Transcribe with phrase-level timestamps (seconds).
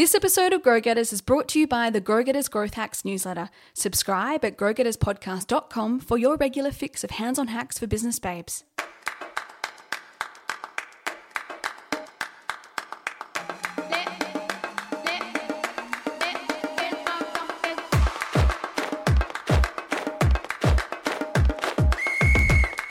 [0.00, 3.04] This episode of Grow Getters is brought to you by the Grow Getters Growth Hacks
[3.04, 3.50] newsletter.
[3.74, 8.64] Subscribe at growgetterspodcast.com for your regular fix of hands on hacks for business babes.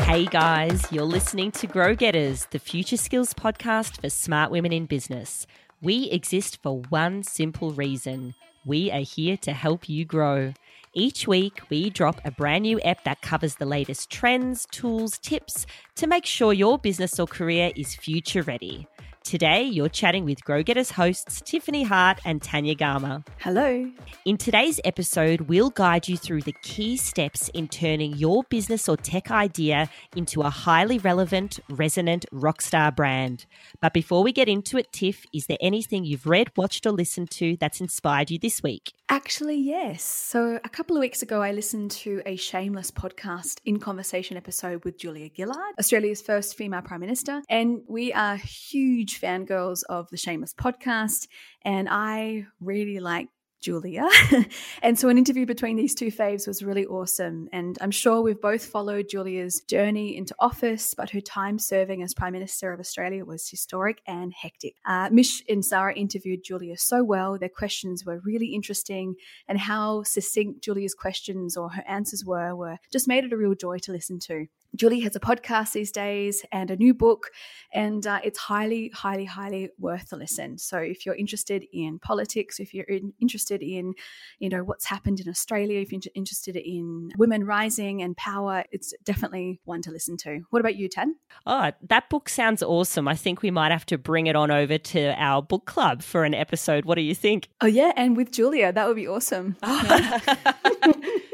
[0.00, 4.86] Hey guys, you're listening to Grow Getters, the future skills podcast for smart women in
[4.86, 5.46] business.
[5.82, 8.34] We exist for one simple reason
[8.64, 10.54] we are here to help you grow.
[10.94, 15.66] Each week, we drop a brand new app that covers the latest trends, tools, tips
[15.96, 18.88] to make sure your business or career is future ready.
[19.26, 23.24] Today, you're chatting with Grow Getters hosts Tiffany Hart and Tanya Gama.
[23.40, 23.90] Hello.
[24.24, 28.96] In today's episode, we'll guide you through the key steps in turning your business or
[28.96, 33.46] tech idea into a highly relevant, resonant rockstar brand.
[33.80, 37.32] But before we get into it, Tiff, is there anything you've read, watched, or listened
[37.32, 38.92] to that's inspired you this week?
[39.08, 40.02] Actually, yes.
[40.02, 44.84] So, a couple of weeks ago, I listened to a Shameless podcast in conversation episode
[44.84, 47.42] with Julia Gillard, Australia's first female Prime Minister.
[47.48, 51.28] And we are huge fangirls of the Shameless podcast.
[51.62, 53.28] And I really like
[53.60, 54.08] Julia.
[54.82, 57.48] and so an interview between these two faves was really awesome.
[57.52, 62.14] And I'm sure we've both followed Julia's journey into office, but her time serving as
[62.14, 64.76] Prime Minister of Australia was historic and hectic.
[64.84, 67.38] Uh, Mish and Zara interviewed Julia so well.
[67.38, 69.16] Their questions were really interesting,
[69.48, 73.54] and how succinct Julia's questions or her answers were were just made it a real
[73.54, 74.46] joy to listen to.
[74.76, 77.30] Julie has a podcast these days and a new book,
[77.72, 80.58] and uh, it's highly, highly, highly worth a listen.
[80.58, 83.94] So if you're interested in politics, if you're in, interested in,
[84.38, 88.92] you know, what's happened in Australia, if you're interested in women rising and power, it's
[89.04, 90.40] definitely one to listen to.
[90.50, 91.16] What about you, Tan?
[91.46, 93.08] Oh, that book sounds awesome.
[93.08, 96.24] I think we might have to bring it on over to our book club for
[96.24, 96.84] an episode.
[96.84, 97.48] What do you think?
[97.62, 99.56] Oh yeah, and with Julia, that would be awesome.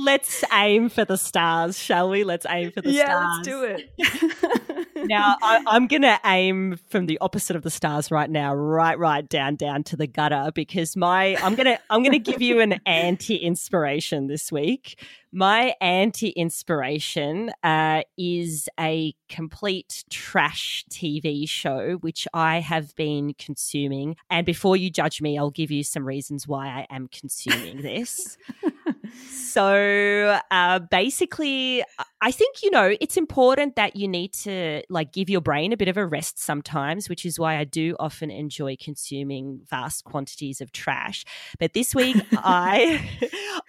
[0.00, 2.22] Let's aim for the stars, shall we?
[2.22, 3.46] Let's aim for the yeah, stars.
[3.46, 4.88] Yeah, let's do it.
[5.06, 8.98] now, I, I'm going to aim from the opposite of the stars right now, right,
[8.98, 12.40] right down, down to the gutter, because my I'm going to I'm going to give
[12.40, 15.04] you an anti inspiration this week.
[15.30, 24.16] My anti inspiration uh, is a complete trash TV show, which I have been consuming.
[24.30, 28.38] And before you judge me, I'll give you some reasons why I am consuming this.
[29.12, 31.84] So uh, basically,
[32.20, 35.76] I think, you know, it's important that you need to like give your brain a
[35.76, 40.60] bit of a rest sometimes, which is why I do often enjoy consuming vast quantities
[40.60, 41.24] of trash.
[41.60, 43.08] But this week, I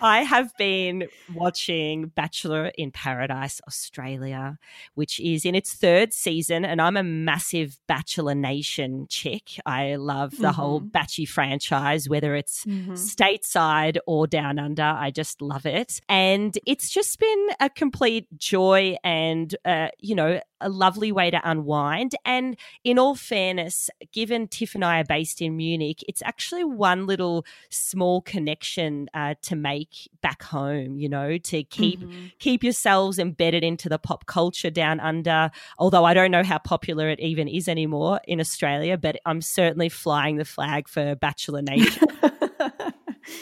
[0.01, 4.57] I have been watching Bachelor in Paradise Australia,
[4.95, 9.59] which is in its third season, and I'm a massive Bachelor Nation chick.
[9.65, 10.51] I love the mm-hmm.
[10.53, 12.93] whole Batchy franchise, whether it's mm-hmm.
[12.93, 14.81] stateside or down under.
[14.81, 20.39] I just love it, and it's just been a complete joy and uh, you know
[20.61, 22.15] a lovely way to unwind.
[22.25, 27.07] And in all fairness, given Tiff and I are based in Munich, it's actually one
[27.07, 30.97] little small connection uh, to make back home.
[30.97, 32.27] You know, to keep mm-hmm.
[32.39, 35.51] keep yourselves embedded into the pop culture down under.
[35.77, 39.89] Although I don't know how popular it even is anymore in Australia, but I'm certainly
[39.89, 42.07] flying the flag for Bachelor Nation.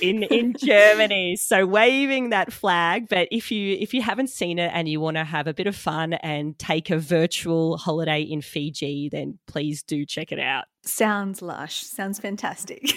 [0.02, 1.36] In in Germany.
[1.36, 3.08] So waving that flag.
[3.10, 5.68] But if you if you haven't seen it and you want to have a bit
[5.68, 10.66] of fun and take a virtual holiday in Fiji, then please do check it out.
[10.84, 11.82] Sounds lush.
[11.84, 12.82] Sounds fantastic.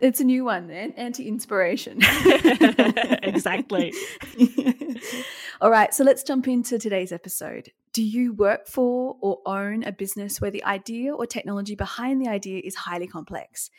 [0.00, 2.00] it's a new one then, anti-inspiration.
[3.22, 3.94] exactly.
[5.60, 7.72] All right, so let's jump into today's episode.
[7.92, 12.28] Do you work for or own a business where the idea or technology behind the
[12.28, 13.70] idea is highly complex?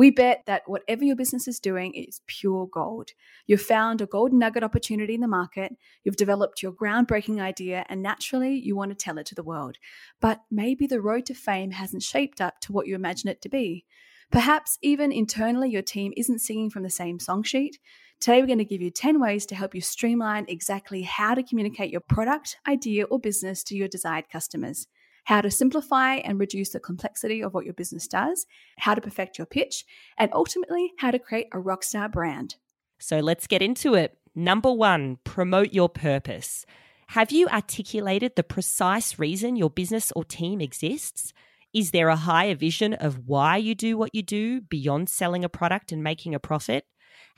[0.00, 3.10] We bet that whatever your business is doing is pure gold.
[3.46, 8.02] You've found a golden nugget opportunity in the market, you've developed your groundbreaking idea, and
[8.02, 9.76] naturally you want to tell it to the world.
[10.18, 13.50] But maybe the road to fame hasn't shaped up to what you imagine it to
[13.50, 13.84] be.
[14.32, 17.78] Perhaps even internally your team isn't singing from the same song sheet.
[18.20, 21.42] Today, we're going to give you 10 ways to help you streamline exactly how to
[21.42, 24.86] communicate your product, idea, or business to your desired customers
[25.24, 28.46] how to simplify and reduce the complexity of what your business does,
[28.78, 29.84] how to perfect your pitch,
[30.18, 32.56] and ultimately, how to create a rockstar brand.
[32.98, 34.18] So let's get into it.
[34.34, 36.64] Number one, promote your purpose.
[37.08, 41.32] Have you articulated the precise reason your business or team exists?
[41.72, 45.48] Is there a higher vision of why you do what you do beyond selling a
[45.48, 46.84] product and making a profit?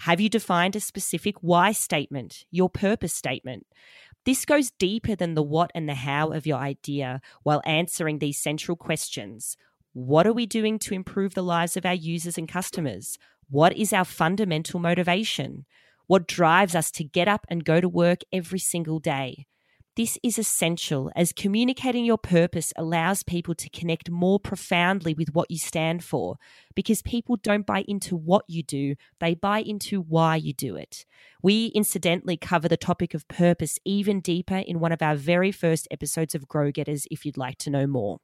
[0.01, 3.67] Have you defined a specific why statement, your purpose statement?
[4.25, 8.39] This goes deeper than the what and the how of your idea while answering these
[8.39, 9.57] central questions.
[9.95, 13.19] What are we doing to improve the lives of our users and customers?
[13.51, 15.67] What is our fundamental motivation?
[16.07, 19.47] What drives us to get up and go to work every single day?
[19.95, 25.51] This is essential as communicating your purpose allows people to connect more profoundly with what
[25.51, 26.37] you stand for
[26.75, 31.05] because people don't buy into what you do, they buy into why you do it.
[31.43, 35.87] We incidentally cover the topic of purpose even deeper in one of our very first
[35.91, 38.17] episodes of Grow Getters if you'd like to know more.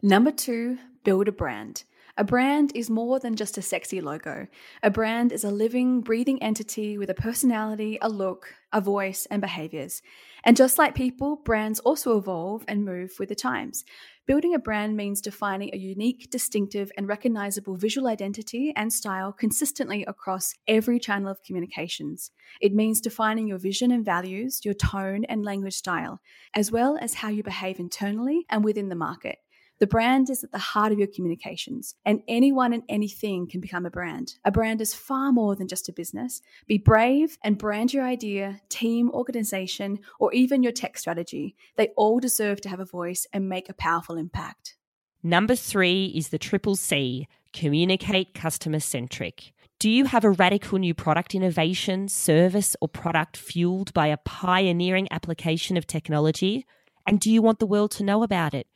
[0.00, 1.82] Number two, build a brand.
[2.18, 4.48] A brand is more than just a sexy logo.
[4.82, 9.40] A brand is a living, breathing entity with a personality, a look, a voice, and
[9.40, 10.02] behaviors.
[10.42, 13.84] And just like people, brands also evolve and move with the times.
[14.26, 20.04] Building a brand means defining a unique, distinctive, and recognizable visual identity and style consistently
[20.06, 22.32] across every channel of communications.
[22.60, 26.20] It means defining your vision and values, your tone and language style,
[26.52, 29.38] as well as how you behave internally and within the market.
[29.80, 33.86] The brand is at the heart of your communications, and anyone and anything can become
[33.86, 34.34] a brand.
[34.44, 36.42] A brand is far more than just a business.
[36.66, 41.54] Be brave and brand your idea, team, organization, or even your tech strategy.
[41.76, 44.74] They all deserve to have a voice and make a powerful impact.
[45.22, 49.52] Number three is the triple C communicate customer centric.
[49.78, 55.06] Do you have a radical new product innovation, service, or product fueled by a pioneering
[55.12, 56.66] application of technology?
[57.06, 58.66] And do you want the world to know about it?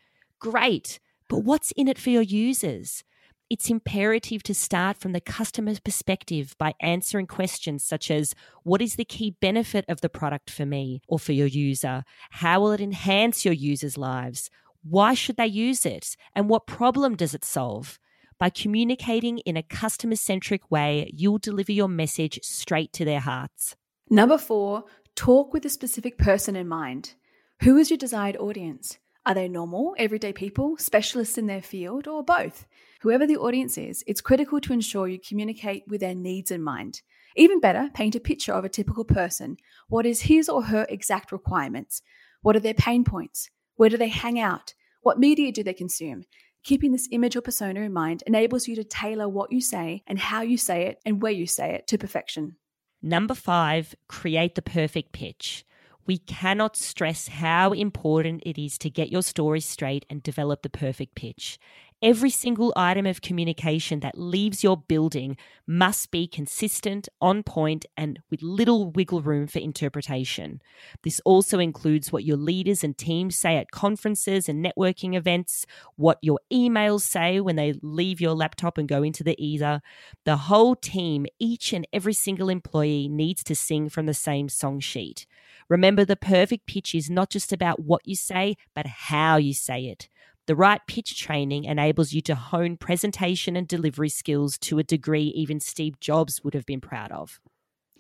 [0.42, 0.98] Great,
[1.28, 3.04] but what's in it for your users?
[3.48, 8.34] It's imperative to start from the customer's perspective by answering questions such as
[8.64, 12.02] What is the key benefit of the product for me or for your user?
[12.30, 14.50] How will it enhance your users' lives?
[14.82, 16.16] Why should they use it?
[16.34, 18.00] And what problem does it solve?
[18.36, 23.76] By communicating in a customer centric way, you'll deliver your message straight to their hearts.
[24.10, 27.14] Number four, talk with a specific person in mind.
[27.60, 28.98] Who is your desired audience?
[29.24, 32.66] Are they normal, everyday people, specialists in their field, or both?
[33.02, 37.02] Whoever the audience is, it's critical to ensure you communicate with their needs in mind.
[37.36, 39.58] Even better, paint a picture of a typical person.
[39.88, 42.02] What is his or her exact requirements?
[42.40, 43.48] What are their pain points?
[43.76, 44.74] Where do they hang out?
[45.02, 46.24] What media do they consume?
[46.64, 50.18] Keeping this image or persona in mind enables you to tailor what you say and
[50.18, 52.56] how you say it and where you say it to perfection.
[53.00, 55.64] Number five, create the perfect pitch.
[56.06, 60.70] We cannot stress how important it is to get your story straight and develop the
[60.70, 61.58] perfect pitch.
[62.02, 65.36] Every single item of communication that leaves your building
[65.68, 70.60] must be consistent, on point, and with little wiggle room for interpretation.
[71.04, 75.64] This also includes what your leaders and teams say at conferences and networking events,
[75.94, 79.80] what your emails say when they leave your laptop and go into the ether.
[80.24, 84.80] The whole team, each and every single employee, needs to sing from the same song
[84.80, 85.24] sheet.
[85.68, 89.84] Remember, the perfect pitch is not just about what you say, but how you say
[89.84, 90.08] it.
[90.46, 95.32] The right pitch training enables you to hone presentation and delivery skills to a degree
[95.36, 97.40] even Steve Jobs would have been proud of.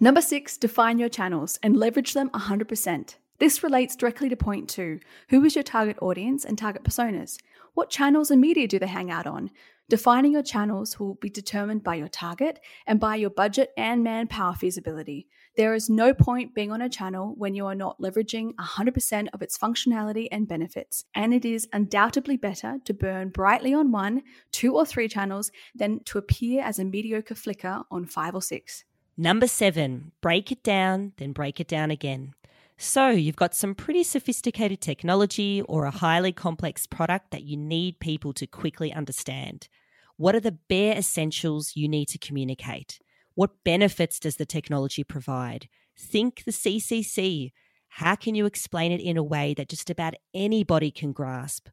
[0.00, 3.14] Number six, define your channels and leverage them 100%.
[3.38, 4.98] This relates directly to point two
[5.28, 7.38] who is your target audience and target personas?
[7.74, 9.50] What channels and media do they hang out on?
[9.88, 14.54] Defining your channels will be determined by your target and by your budget and manpower
[14.54, 15.28] feasibility.
[15.54, 19.42] There is no point being on a channel when you are not leveraging 100% of
[19.42, 21.04] its functionality and benefits.
[21.14, 26.00] And it is undoubtedly better to burn brightly on one, two, or three channels than
[26.04, 28.84] to appear as a mediocre flicker on five or six.
[29.18, 32.32] Number seven, break it down, then break it down again.
[32.78, 38.00] So, you've got some pretty sophisticated technology or a highly complex product that you need
[38.00, 39.68] people to quickly understand.
[40.16, 42.98] What are the bare essentials you need to communicate?
[43.34, 45.68] What benefits does the technology provide?
[45.98, 47.52] Think the CCC.
[47.88, 51.68] How can you explain it in a way that just about anybody can grasp?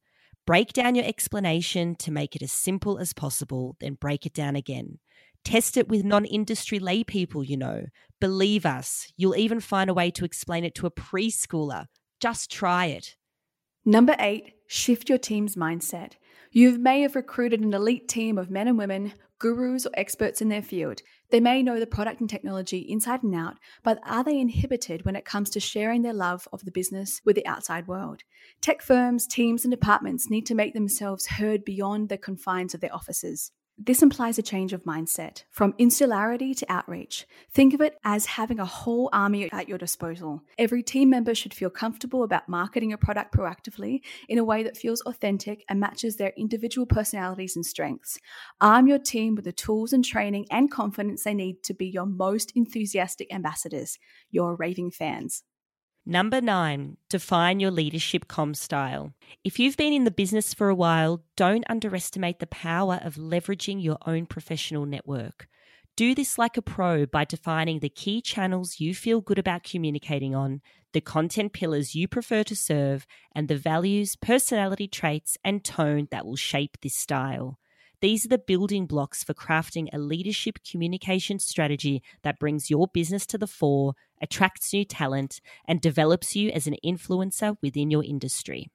[0.46, 4.56] Break down your explanation to make it as simple as possible, then break it down
[4.56, 5.00] again.
[5.46, 7.86] Test it with non industry lay people, you know.
[8.20, 11.86] Believe us, you'll even find a way to explain it to a preschooler.
[12.20, 13.16] Just try it.
[13.86, 16.14] Number eight, shift your team's mindset.
[16.52, 20.50] You may have recruited an elite team of men and women, gurus or experts in
[20.50, 21.04] their field.
[21.30, 25.16] They may know the product and technology inside and out, but are they inhibited when
[25.16, 28.24] it comes to sharing their love of the business with the outside world?
[28.62, 32.96] Tech firms, teams, and departments need to make themselves heard beyond the confines of their
[32.96, 33.52] offices.
[33.82, 37.26] This implies a change of mindset from insularity to outreach.
[37.54, 40.44] Think of it as having a whole army at your disposal.
[40.58, 44.76] Every team member should feel comfortable about marketing a product proactively in a way that
[44.76, 48.20] feels authentic and matches their individual personalities and strengths.
[48.60, 52.06] Arm your team with the tools and training and confidence they need to be your
[52.06, 53.98] most enthusiastic ambassadors,
[54.30, 55.44] your raving fans.
[56.06, 59.14] Number nine, define your leadership com style.
[59.44, 63.84] If you've been in the business for a while, don't underestimate the power of leveraging
[63.84, 65.48] your own professional network.
[65.96, 70.34] Do this like a pro by defining the key channels you feel good about communicating
[70.34, 70.62] on,
[70.94, 76.26] the content pillars you prefer to serve, and the values, personality traits, and tone that
[76.26, 77.60] will shape this style.
[78.02, 83.26] These are the building blocks for crafting a leadership communication strategy that brings your business
[83.26, 88.70] to the fore, attracts new talent, and develops you as an influencer within your industry.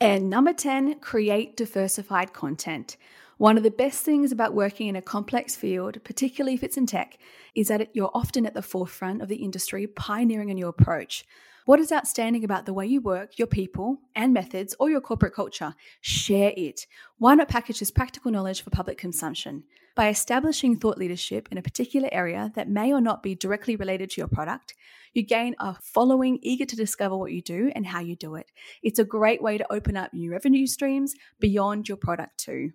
[0.00, 2.96] And number 10, create diversified content.
[3.36, 6.86] One of the best things about working in a complex field, particularly if it's in
[6.86, 7.18] tech,
[7.54, 11.24] is that you're often at the forefront of the industry, pioneering a new approach.
[11.66, 15.34] What is outstanding about the way you work, your people and methods, or your corporate
[15.34, 15.74] culture?
[16.00, 16.86] Share it.
[17.18, 19.64] Why not package this practical knowledge for public consumption?
[19.94, 24.10] By establishing thought leadership in a particular area that may or not be directly related
[24.10, 24.74] to your product,
[25.12, 28.46] you gain a following eager to discover what you do and how you do it.
[28.82, 32.72] It's a great way to open up new revenue streams beyond your product, too.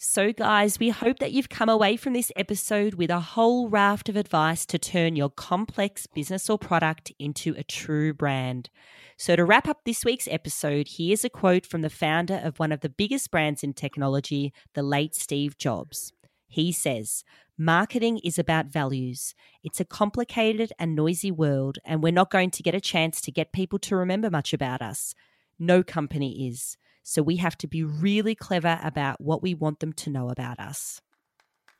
[0.00, 4.08] So, guys, we hope that you've come away from this episode with a whole raft
[4.08, 8.70] of advice to turn your complex business or product into a true brand.
[9.16, 12.70] So, to wrap up this week's episode, here's a quote from the founder of one
[12.70, 16.12] of the biggest brands in technology, the late Steve Jobs.
[16.46, 17.24] He says,
[17.58, 19.34] Marketing is about values.
[19.64, 23.32] It's a complicated and noisy world, and we're not going to get a chance to
[23.32, 25.16] get people to remember much about us.
[25.58, 26.76] No company is.
[27.02, 30.58] So we have to be really clever about what we want them to know about
[30.58, 31.00] us.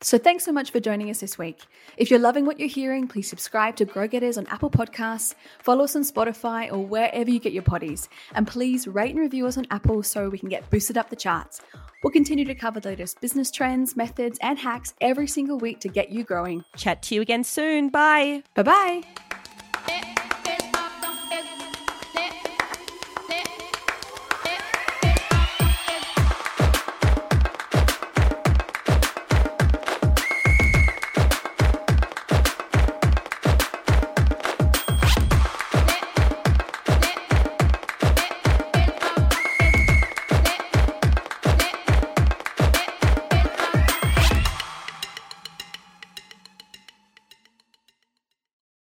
[0.00, 1.60] So thanks so much for joining us this week.
[1.96, 5.82] If you're loving what you're hearing, please subscribe to Grow Getters on Apple Podcasts, follow
[5.82, 9.58] us on Spotify or wherever you get your potties, and please rate and review us
[9.58, 11.60] on Apple so we can get boosted up the charts.
[12.04, 15.88] We'll continue to cover the latest business trends, methods, and hacks every single week to
[15.88, 16.62] get you growing.
[16.76, 17.88] Chat to you again soon.
[17.88, 18.44] Bye.
[18.54, 19.27] Bye bye.